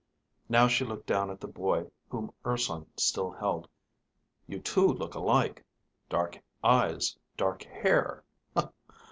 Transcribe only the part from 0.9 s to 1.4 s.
down at